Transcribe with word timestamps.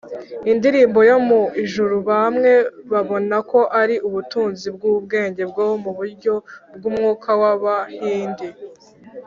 indirimbo 0.51 0.99
yo 1.09 1.17
mu 1.27 1.41
ijuru 1.63 1.95
bamwe 2.09 2.51
babona 2.91 3.35
ko 3.51 3.59
ari 3.81 3.95
ubutunzi 4.07 4.67
bw’ubwenge 4.75 5.43
bwo 5.51 5.65
mu 5.83 5.91
buryo 5.97 6.33
bw’umwuka 6.75 7.29
bw’abahindi 7.39 8.47